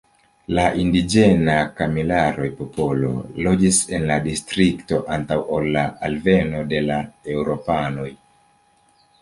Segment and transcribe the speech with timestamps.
[0.59, 3.11] La indiĝena Kamilaroj-popolo
[3.47, 6.99] loĝis en la distrikto antaŭ ol la alveno de la
[7.37, 8.09] eŭropanoj.